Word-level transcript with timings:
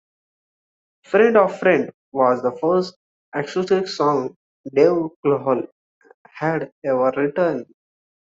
"Friend 1.03 1.37
of 1.37 1.51
a 1.51 1.57
Friend" 1.59 1.91
was 2.11 2.41
the 2.41 2.53
first 2.57 2.97
acoustic 3.33 3.87
song 3.87 4.35
Dave 4.73 5.09
Grohl 5.23 5.67
had 6.39 6.71
ever 6.83 7.13
written. 7.15 7.67